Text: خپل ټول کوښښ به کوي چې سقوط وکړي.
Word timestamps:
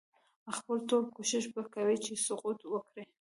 خپل 0.57 0.77
ټول 0.89 1.03
کوښښ 1.15 1.45
به 1.53 1.61
کوي 1.73 1.97
چې 2.05 2.13
سقوط 2.27 2.59
وکړي. 2.71 3.03